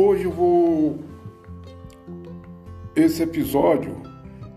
[0.00, 1.00] Hoje eu vou.
[2.94, 3.96] Esse episódio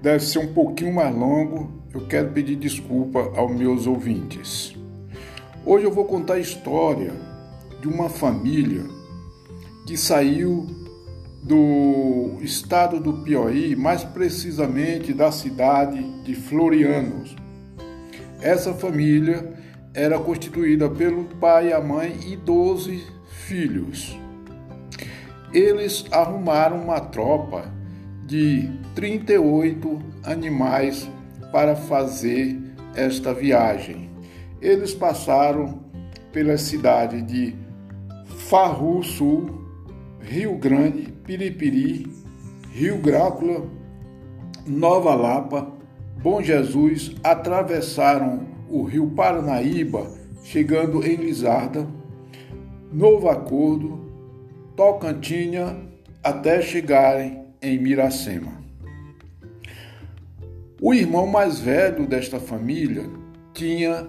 [0.00, 1.70] deve ser um pouquinho mais longo.
[1.92, 4.74] Eu quero pedir desculpa aos meus ouvintes.
[5.62, 7.12] Hoje eu vou contar a história
[7.82, 8.84] de uma família
[9.86, 10.66] que saiu
[11.42, 17.36] do estado do Piauí, mais precisamente da cidade de Florianos.
[18.40, 19.52] Essa família
[19.92, 24.16] era constituída pelo pai, a mãe e 12 filhos
[25.56, 27.64] eles arrumaram uma tropa
[28.26, 31.10] de 38 animais
[31.50, 32.60] para fazer
[32.94, 34.10] esta viagem.
[34.60, 35.80] Eles passaram
[36.30, 37.56] pela cidade de
[38.26, 39.66] Farru Sul,
[40.20, 42.06] Rio Grande, Piripiri,
[42.72, 43.64] Rio Grácula,
[44.66, 45.72] Nova Lapa,
[46.22, 50.06] Bom Jesus, atravessaram o rio Paranaíba,
[50.42, 51.86] chegando em Lizarda,
[52.92, 54.05] Novo Acordo,
[54.76, 55.74] Tocantinha
[56.22, 58.52] até chegarem em Miracema.
[60.80, 63.08] O irmão mais velho desta família
[63.54, 64.06] tinha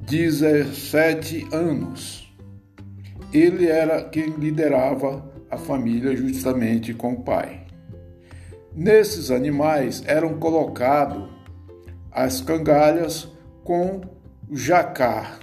[0.00, 2.30] 17 anos.
[3.32, 7.62] Ele era quem liderava a família justamente com o pai.
[8.74, 11.26] Nesses animais eram colocados
[12.12, 13.28] as cangalhas
[13.64, 14.02] com
[14.52, 15.38] jacá.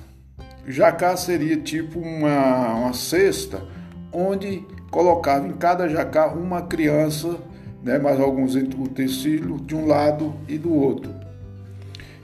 [0.67, 3.80] Jacá seria tipo uma, uma cesta
[4.11, 7.37] onde colocava em cada jacá uma criança,
[7.83, 11.13] né, mais alguns utensílios de um lado e do outro.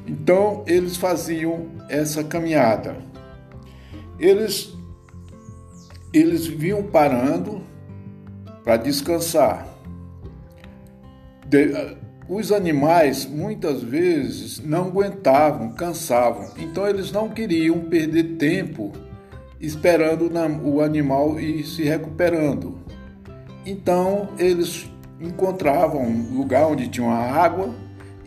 [0.05, 2.97] Então eles faziam essa caminhada.
[4.19, 4.73] Eles
[6.13, 7.61] eles vinham parando
[8.63, 9.67] para descansar.
[11.45, 11.97] De,
[12.29, 18.91] os animais muitas vezes não aguentavam, cansavam, então eles não queriam perder tempo
[19.59, 20.31] esperando
[20.63, 22.77] o animal ir se recuperando.
[23.65, 27.73] Então eles encontravam um lugar onde tinha uma água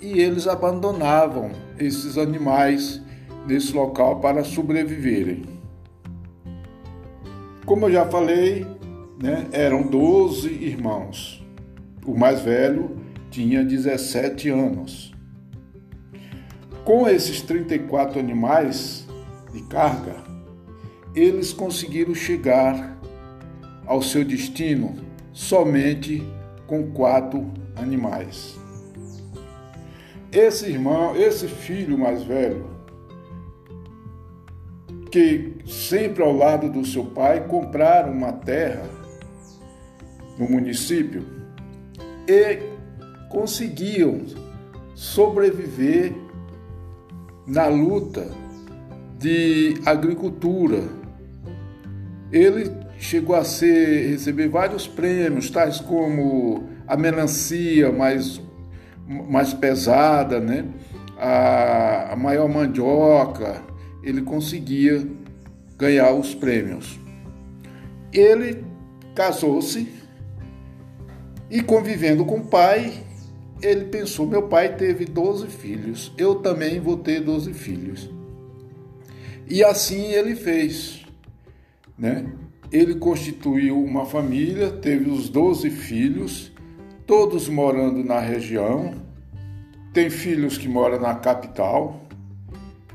[0.00, 3.00] e eles abandonavam esses animais
[3.46, 5.44] nesse local para sobreviverem.
[7.64, 8.66] Como eu já falei,
[9.22, 11.44] né, eram 12 irmãos.
[12.04, 12.96] O mais velho
[13.30, 15.12] tinha 17 anos.
[16.84, 19.06] Com esses 34 animais
[19.52, 20.29] de carga,
[21.14, 22.98] eles conseguiram chegar
[23.86, 24.96] ao seu destino
[25.32, 26.22] somente
[26.66, 28.58] com quatro animais.
[30.30, 32.70] Esse irmão, esse filho mais velho,
[35.10, 38.88] que sempre ao lado do seu pai compraram uma terra
[40.38, 41.24] no município
[42.28, 42.60] e
[43.28, 44.24] conseguiam
[44.94, 46.14] sobreviver
[47.44, 48.30] na luta
[49.20, 50.82] de agricultura
[52.32, 58.40] ele chegou a ser receber vários prêmios, tais como a melancia mais,
[59.06, 60.64] mais pesada, né?
[61.18, 63.62] a, a maior mandioca,
[64.02, 65.06] ele conseguia
[65.76, 66.98] ganhar os prêmios.
[68.12, 68.64] Ele
[69.14, 69.86] casou-se
[71.50, 73.04] e convivendo com o pai,
[73.60, 78.19] ele pensou: meu pai teve 12 filhos, eu também vou ter 12 filhos.
[79.50, 81.00] E assim ele fez
[82.00, 82.24] né?
[82.72, 86.50] Ele constituiu uma família, teve os 12 filhos,
[87.06, 88.94] todos morando na região.
[89.92, 92.00] Tem filhos que moram na capital,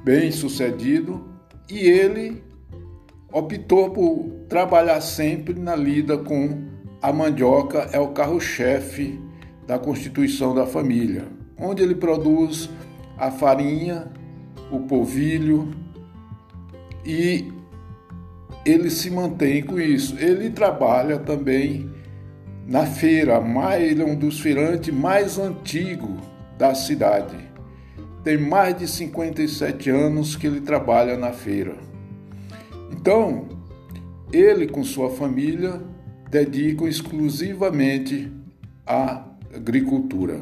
[0.04, 1.24] bem sucedido,
[1.70, 2.44] e ele
[3.32, 6.64] optou por trabalhar sempre na lida com
[7.02, 9.20] a mandioca, é o carro-chefe
[9.68, 11.28] da constituição da família,
[11.60, 12.70] onde ele produz
[13.18, 14.08] a farinha,
[14.72, 15.85] o polvilho
[17.06, 17.52] e
[18.66, 20.18] ele se mantém com isso.
[20.18, 21.90] Ele trabalha também
[22.68, 23.40] na feira,
[23.80, 26.18] ele é um dos feirantes mais antigos
[26.58, 27.38] da cidade.
[28.24, 31.76] Tem mais de 57 anos que ele trabalha na feira.
[32.92, 33.48] Então,
[34.34, 35.80] ele com sua família
[36.32, 38.32] dedicam exclusivamente
[38.86, 39.24] à
[39.54, 40.40] agricultura.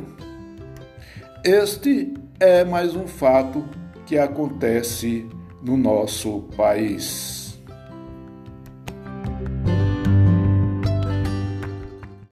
[1.44, 3.66] Este é mais um fato
[4.06, 5.28] que acontece
[5.64, 7.43] no nosso país.